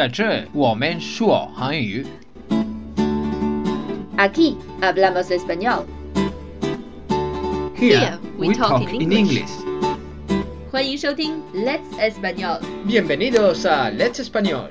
[0.00, 2.06] 在这我们说韩语。
[4.16, 5.84] Aquí hablamos español。
[7.76, 9.50] Here we talk in English.
[10.70, 12.60] 欢迎收听 Let's Español。
[12.86, 14.68] Bienvenidos a Let's Español.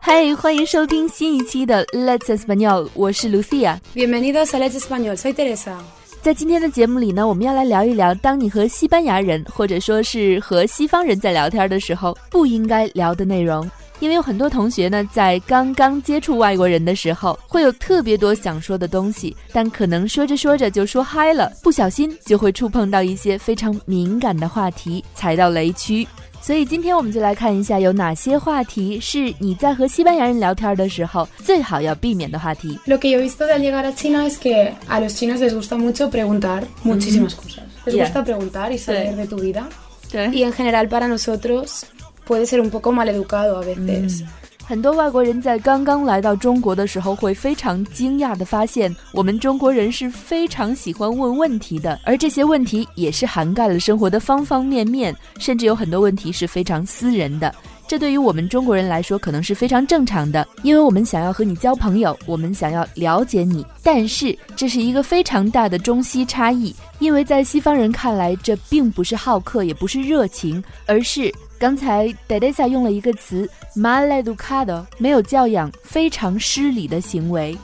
[0.00, 3.78] 嗨，欢迎收听新一期的 Let's Español，我是 Lucia。
[3.94, 5.78] Bienvenidos a Let's Español, soy Teresa.
[6.21, 13.69] 在今天的节目里呢，我们要来聊一聊，当你和西班牙人或者说是和西方人在聊天的时候，不应该聊的内容。
[14.01, 26.05] 因为有很多同学呢，在刚刚接触外国人的时候，会有特别多想说的东西，但可能说着说着就说嗨了，不小心就会触碰到一些非常敏感的话题，踩到雷区。
[26.40, 32.78] 所以今天我们就来看一下有哪些话题是你在和西班牙人聊天的时候最好要避免的话题。
[32.86, 35.40] Lo que yo he visto de al llegar a China es que a los chinos
[35.40, 37.64] les gusta mucho preguntar muchísimas cosas.
[37.86, 38.04] Les Yeah.
[38.06, 39.16] gusta preguntar y saber Sí.
[39.16, 39.68] de tu vida.
[40.12, 41.86] 对 Y en general para nosotros
[42.26, 44.24] puede ser un poco maleducado a veces.
[44.69, 57.51] 很多外国人在刚刚来到中国的时候，会非常惊讶地发现，我们中国人是非常喜欢问问题的，而这些问题也是涵盖了生活的方方面面，甚至有很多问题是非常私人的。
[57.89, 63.65] 这对于我们中国人来说，可能是非常正常的，因为我们想要和你交朋友，我们想要了解你。
[63.81, 77.57] 但是这是一个非常大的中西差异，因为在西方人看来，这并不是好客，也不是热情，而是刚才 Dedesa 用了一个词 maleducado，没有教养，非常失礼的行为。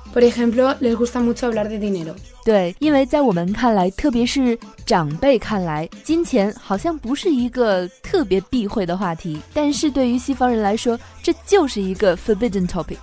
[2.46, 13.00] 对，因为在我们看来，特别是长辈看来，金钱好像不是一个特别避讳的话题，但是对于西方人来说，这就是一个 forbidden topic。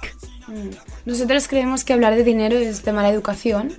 [0.47, 0.71] Mm.
[1.05, 3.71] Nosotros creemos que hablar de dinero es de mala educación.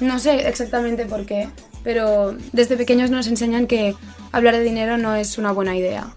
[0.00, 1.46] No sé exactamente por qué,
[1.84, 3.94] pero desde pequeños nos enseñan que
[4.32, 6.08] hablar de dinero no es una buena idea,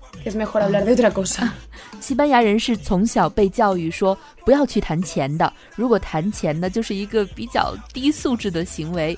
[2.00, 9.18] 西班牙人是从小被教育说不要去谈钱的，如果谈钱呢，就是一个比较低素质的行为。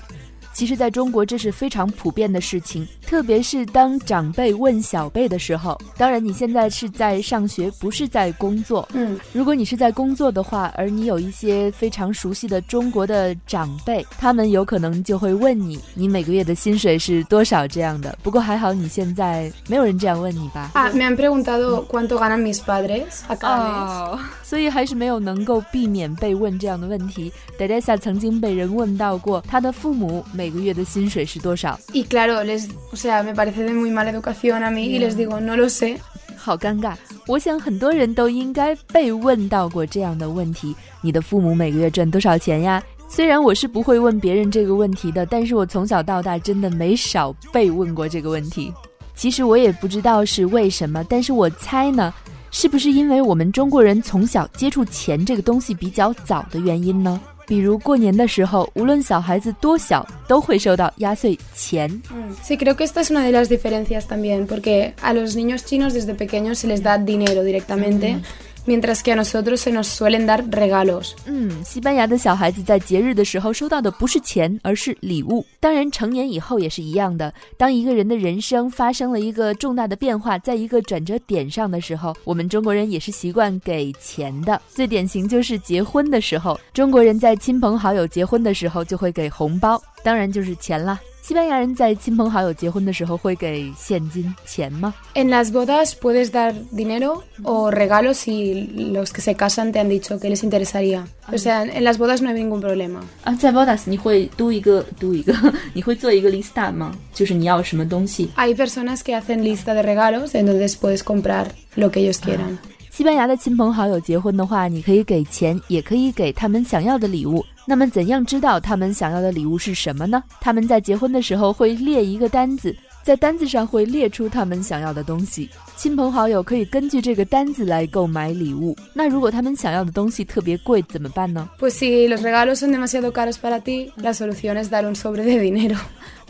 [0.52, 5.80] 其实，在中国这是非常普遍的事情，特别是当长辈问小辈的时候。
[5.96, 8.86] 当然，你现在是在上学，不是在工作。
[8.92, 9.18] Mm.
[9.32, 18.16] 如果你是在工作的话，而你有一些非常熟悉的中国的长辈，他们有可能就会问你，你每个月的薪水是多少这样的。
[18.22, 23.88] 不过还好，你现在没有人这样问你吧？Ah, me han preguntado cuánto ganan mis padres a cada mes.
[23.88, 27.32] 哦，所以还是没有能够避免被问这样的问题。
[27.58, 35.16] Teresa 曾经被人问到过，他的父母每个月的薪水是多少，Y claro, les, o sea, me parece de muy mala educación a mí y les
[35.16, 35.98] digo, no lo sé.
[36.36, 36.94] 好尴尬。
[37.28, 42.82] 我想很多人都应该被问到过这样的问题：你的父母每个月赚多少钱呀？
[43.08, 48.72] 虽然我是不会问别人这个问题的，但是我从小到大真的没少被问过这个问题。
[49.14, 52.12] 其实我也不知道是为什么，但是我猜呢，
[52.50, 57.20] 是不是因为我们中国人从小接触钱这个东西比较早的原因呢？
[57.45, 61.89] 比如过年的时候，无论小孩子多小，都会收到压岁钱。
[61.89, 62.35] Mm.
[62.43, 65.93] Sí, creo que esta es una de las diferencias también, porque a los niños chinos
[65.93, 68.17] desde pequeños se les da dinero directamente,
[68.66, 71.12] Mientras que a nosotros se nos suelen dar regalos.
[71.26, 75.44] 嗯，西班牙的小孩子在节日的时候收到的不是钱，而是礼物。
[75.60, 77.32] 当然，成年以后也是一样的。
[77.56, 84.60] 当一个人的人生发生了一个重大的变化，在一个转折点上的时候，我们中国人也是习惯给钱的。
[84.68, 90.98] 最典型就是结婚的时候，中国人在亲朋好友结婚的时候就会给红包，当然就是钱啦。
[91.21, 94.93] 西班牙人在亲朋好友结婚的时候会给现金钱吗？
[95.13, 99.89] En las bodas puedes dar dinero o regalos si los que se casan te han
[99.89, 101.05] dicho que les interesaría.
[101.29, 103.01] O sea, en las bodas no hay ningún problema.
[103.25, 105.33] 啊，在 Bodas 你会读一个读一 个，
[105.73, 106.93] 你会做一个 lista 吗？
[107.13, 108.29] 就是你要什么东西？
[108.37, 112.57] Hay personas que hacen lista de regalos, entonces puedes comprar lo que ellos quieran.
[112.89, 117.45] 西班牙的亲朋好友结婚的话，你可以给钱，也可以给他们想要的礼物。
[117.64, 120.22] 那么，怎样知道他们想要的礼物是什么呢？
[120.40, 122.74] 他们在结婚的时候会列一个单子，
[123.04, 125.48] 在单子上会列出他们想要的东西。
[125.76, 128.76] 亲朋好友可以根据这个单子来购买礼物。
[128.92, 135.38] 那如果他们想要的东西特别贵，怎么办呢？Pues si los regalos son demasiado caros para ti, la solución es dar un sobre de
[135.38, 135.76] dinero.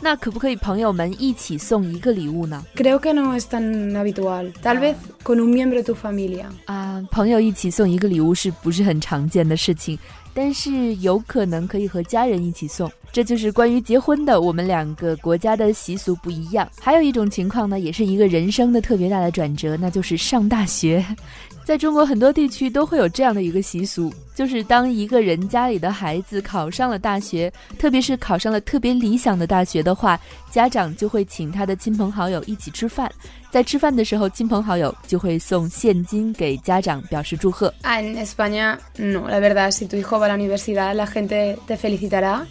[0.03, 4.51] 那可不可以朋友们一起送一个礼物呢？Creo que no es tan habitual.
[4.61, 6.47] Tal vez con un miembro de tu familia.
[6.65, 9.97] 啊，朋友一起送一个礼物是不是很常见的事情？
[10.33, 12.91] 但是有可能可以和家人一起送。
[13.13, 16.67] 这就是关于结婚的，我们两个国家的习俗不一样。
[16.81, 21.05] 还有一种情况呢，也是一个人生的特别大的转折，那就是上大学。
[21.63, 27.49] 在中国很多地区都会有这样的一个习俗，就是当一个人家里的孩子考上了大学，
[27.79, 30.19] 特别是考上了特别理想的大学的话，
[30.51, 33.11] 家长就会请他的亲朋好友一起吃饭。
[33.51, 37.73] 在吃饭的时候，亲朋好友就会送现金给家长表示祝贺。
[37.83, 42.45] En España no, la verdad, si tu hijo va a la universidad, la gente te felicitará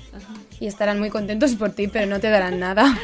[0.61, 2.97] y estarán muy contentos por ti, pero no te darán nada.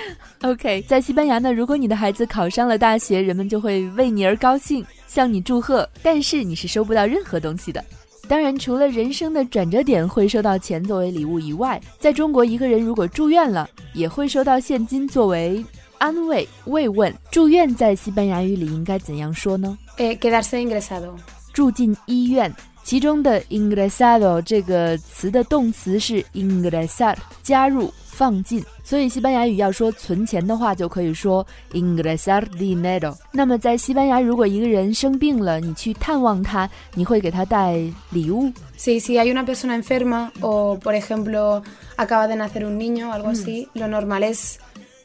[0.43, 7.85] OK，在西班牙呢，如果你的孩子考上了大学，人们就会为你而高兴，向你祝贺，但是你是收不到任何东西的。
[8.28, 15.64] 当然，除了人生的转折点会收到钱作为礼物以外，在中国，一个人如果住院了，也会收到现金作为
[15.96, 17.12] 安慰、慰问。
[17.30, 21.10] 住院在西班牙语里应该怎样说呢？Eh, quedarse ingresado。
[21.54, 22.54] 住进医院。
[22.84, 28.60] 其中的 ingresado 这个词的动词是 ingresar，加入、放进。
[28.82, 33.14] 所以西班牙语要说存钱的话，就可以说 ingresar dinero。
[33.30, 37.78] 那么在西班牙，如果一个人生病了，你去探望他，你会给他带
[38.10, 41.62] 礼物？Sí, si hay una persona enferma o por ejemplo
[41.96, 44.58] acaba de nacer un niño algo así, lo normal es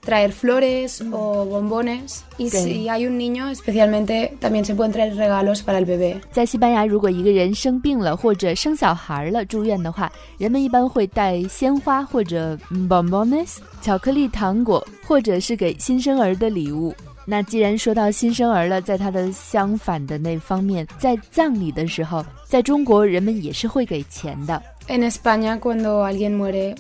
[0.06, 5.64] traer flores o bombones y si hay un niño especialmente también se pueden traer regalos
[5.64, 6.20] para el bebé。
[6.32, 12.58] 在西班牙，如果一个人生病了或者生小孩了住院的话，人们一般会带鲜花或者
[12.90, 16.94] bombones 巧克力、糖果，或者是给新生儿的礼物。
[17.26, 24.62] 那既然说到新生儿了，在它的相反的那方面，在葬礼的时候，在中国人们也是会给钱的。
[24.88, 26.76] En España, cuando alguien muere,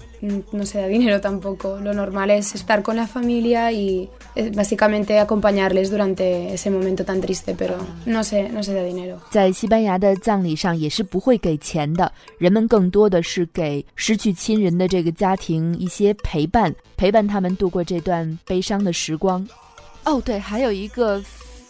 [0.51, 1.79] no se da dinero tampoco.
[1.79, 4.09] Lo normal es estar con la familia y
[4.53, 9.17] básicamente acompañarles durante ese momento tan triste, pero no se no se da dinero.
[9.29, 19.47] 在西班牙的葬礼上也是不会给钱的，人们更多的是给失去亲人的这个家庭一些陪伴，陪伴他们度过这段悲伤的时光。
[20.03, 21.23] 哦，对，还有一个。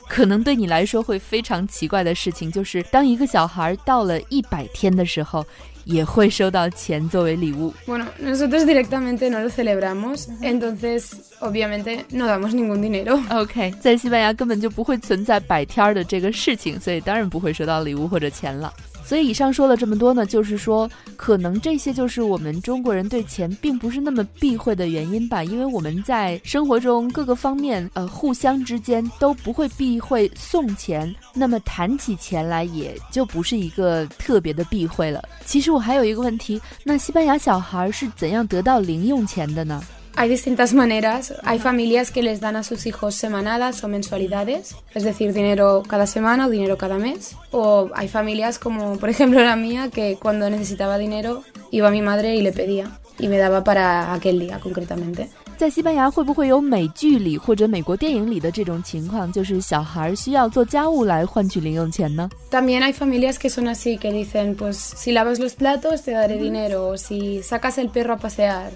[0.06, 5.44] 可能对你来说会非常奇怪的事情，就是当一个小孩到了一百天的时候，
[5.86, 7.74] 也会收到钱作为礼物。
[7.86, 13.20] Bueno, nosotros directamente no lo celebramos, entonces obviamente no damos ningún dinero.
[13.30, 18.74] OK，在西班牙根本就不会存在摆天儿的这个事情，所以当然不会收到礼物或者钱了。
[19.06, 25.44] 所以以上说了这么多呢，就是说，可能这些就是我们中国人对钱并不是那么避讳的原因吧。
[25.44, 35.24] 因为我们在生活中各个方面，呃，互相之间都不会避讳送钱，那么谈起钱来也就不是一个特别的避讳了。
[35.46, 39.84] 其实我还有一个问题，那西班牙小孩是怎样得到零用钱的呢
[40.17, 41.35] ？Hay distintas maneras.
[41.45, 46.07] Hay familias que les dan a sus hijos semanadas o mensualidades, es decir, dinero cada
[46.07, 47.37] semana o dinero cada mes.
[47.53, 52.03] O hay familias como, por ejemplo, la mía, que cuando necesitaba dinero iba a mi
[52.03, 55.29] madre y le pedía y me daba para aquel día concretamente.
[55.57, 62.31] 在西班牙会不会有美剧里或者美国电影里的这种情况，就是小孩需要做家务来换取零用钱呢？
[62.49, 66.91] También hay familias que son así, que dicen, pues si lavas los platos te daré dinero,
[66.91, 68.71] o si sacas el perro a pasear.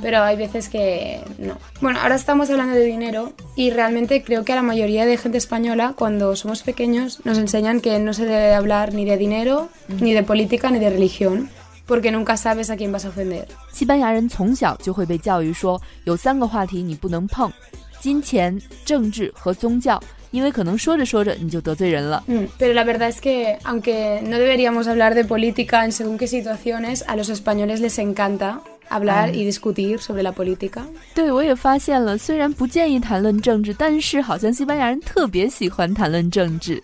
[0.00, 1.56] Pero hay veces que no.
[1.80, 5.38] Bueno, ahora estamos hablando de dinero y realmente creo que a la mayoría de gente
[5.38, 9.68] española, cuando somos pequeños, nos enseñan que no se debe hablar ni de dinero,
[10.00, 11.50] ni de política, ni de religión.
[11.86, 13.46] porque nunca sabes a quién vas a ofender。
[13.72, 17.50] 西班牙人从小就会被教育说，有三个话题你不能碰：
[18.00, 20.00] 金钱、政治和宗教，
[20.30, 22.22] 因为可能说着说着你就得罪人了。
[22.28, 27.16] 嗯，pero la verdad es que aunque no deberíamos hablar de política en según qué situaciones, a
[27.16, 30.82] los españoles les encanta hablar y discutir sobre la política。
[31.14, 36.82] 对，我也发现了，虽然不建议谈论政治，但是好像西班牙人特别喜欢谈论政治。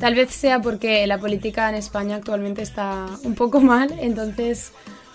[0.00, 4.68] Tal vez sea porque la política en España actualmente está un poco mal, entonces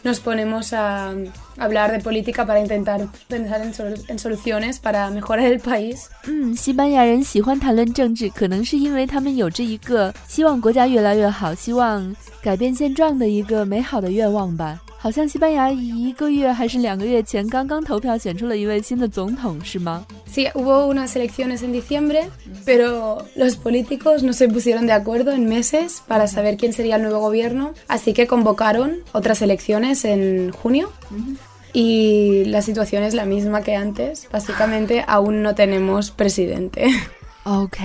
[0.03, 1.11] nos ponemos a
[1.57, 6.05] hablar de política para intentar pensar en, sol en soluciones para mejorar el país.
[6.27, 14.79] 嗯，西班牙人喜欢谈论政治，可能是因为他们有着一个希望国家越来越好、希望改变现状的一个美好的愿望吧。
[14.99, 20.05] 好像西班牙一个月还是两个月前刚刚投票选出了一位新的总统，是吗？
[20.27, 22.29] Sí, hubo unas elecciones en diciembre,
[22.65, 27.03] pero los políticos no se pusieron de acuerdo en meses para saber quién sería el
[27.03, 30.91] nuevo gobierno, así que convocaron otras elecciones en junio.
[31.73, 34.29] Y la situación es la misma que antes.
[34.31, 36.87] Básicamente aún no tenemos presidente.
[37.44, 37.76] Ok,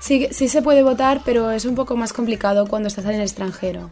[0.00, 3.20] Sí, sí se puede votar, pero es un poco más complicado cuando estás en el
[3.20, 3.90] extranjero.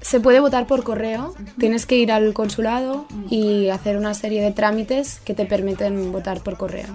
[0.00, 1.34] Se puede votar por correo.
[1.58, 6.42] Tienes que ir al consulado y hacer una serie de trámites que te permiten votar
[6.42, 6.86] por correo.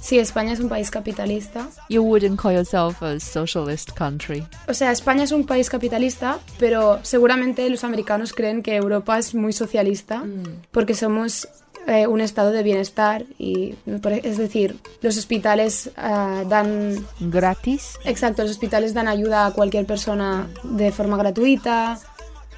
[0.00, 1.68] Sí, España es un país capitalista.
[1.88, 4.44] You wouldn't call yourself a socialist country.
[4.66, 9.34] O sea, España es un país capitalista, pero seguramente los americanos creen que Europa es
[9.34, 10.18] muy socialista.
[10.18, 11.48] Mm porque somos
[11.88, 13.74] eh, un estado de bienestar y
[14.22, 17.98] es decir, los hospitales uh, dan gratis.
[18.04, 21.98] Exacto, los hospitales dan ayuda a cualquier persona de forma gratuita.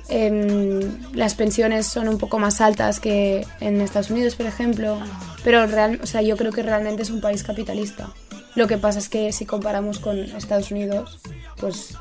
[0.09, 0.81] em,
[1.15, 4.99] las pensiones son un poco más altas que en Estados Unidos, por ejemplo,
[5.45, 8.13] pero real, o sea, yo creo que realmente es un país capitalista.
[8.57, 11.21] Lo que pasa es que si comparamos con Estados Unidos,
[11.61, 11.93] pues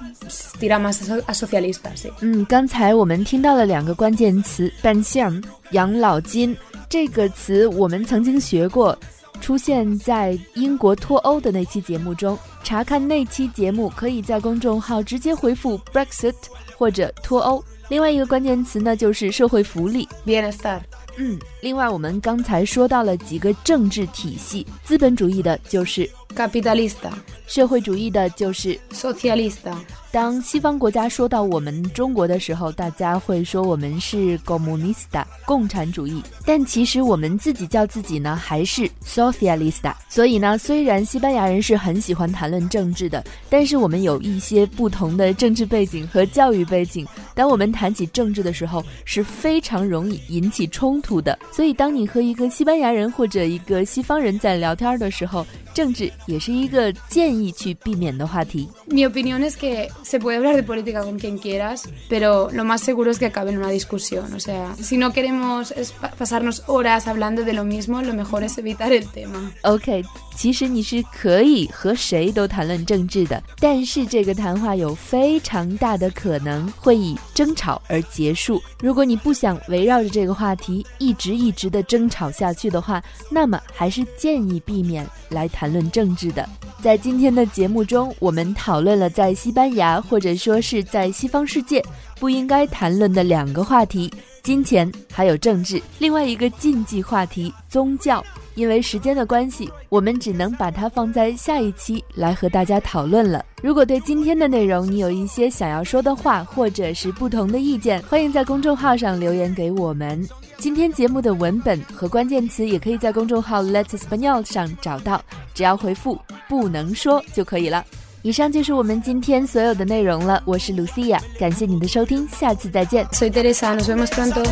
[0.59, 2.09] tira más a, a socialista, sí.
[2.21, 6.55] 嗯，刚才我们听到了两个关键词“半项”、“养老金”
[6.89, 8.97] 这个词，我们曾经学过，
[9.41, 12.37] 出现在英国脱欧的那期节目中。
[12.63, 16.35] 查看那期节目，可以在公众号直接回复 “Brexit”
[16.77, 17.63] 或者“脱欧”。
[17.89, 20.07] 另外一个关键词呢，就是社会福利。
[20.25, 20.79] Bienestar。
[21.17, 27.11] 嗯，另外我们刚才说到了几个政治体系，资本主义的就是 capitalista，
[27.47, 29.75] 社会主义的就是 socialista。
[30.11, 39.93] 当西方国家说到我们中国的时候，大家会说我们是 comunista 共产主义，但其实我们自己叫自己呢还是 socialista。
[40.07, 47.07] 所以呢，虽然西班牙人是很喜欢谈论政治的，但是我们有一些不同的政治背景和教育背景。
[47.35, 51.37] 当我们谈起政治的时候，是非常容易引起冲突的。
[51.51, 58.67] 所以，当你和一个西班牙人或者一个西方人在聊天的时候，政治也是一个建议去避免的话题。
[58.87, 63.11] Mi opinión es que se puede hablar de política con quien quieras, pero lo más seguro
[63.11, 64.33] es que acabe en una discusión.
[64.33, 65.73] O sea, si no queremos
[66.17, 69.51] pasarnos horas hablando de lo mismo, lo mejor es evitar el tema.
[69.63, 70.03] OK，
[70.35, 78.61] 其实你是可以和谁都谈论政治的，但是这个谈话有非常大的可能会以争吵而结束。
[78.81, 86.47] 如果你不想围绕着这个话题一直一直的争吵下去的话，那么还是建议避免来谈论政治的。
[86.81, 91.83] 在今天的节目中，我们讨论了在西班牙或者说是在西方世界
[92.19, 95.81] 不应该谈论的两个话题：金钱还有政治。
[95.99, 98.23] 另外一个禁忌话题——宗教。
[98.55, 103.45] 因为时间的关系，我们只能把它放在下一期来和大家讨论了。
[103.61, 110.27] 如果对今天的内容你有一些想要说的话，或者是不同的意见，欢迎在公众号上留言给我们。
[110.59, 115.21] 今天节目的文本和关键词也可以在公众号 Let's Español 上找到，
[115.53, 117.85] 只要回复“不能说”就可以了。
[118.23, 120.43] 以上就是我们今天所有的内容了。
[120.45, 123.05] 我是 Lucia，感谢你的收听，下次再见。
[123.13, 124.43] Soy Teresa，nos vemos pronto。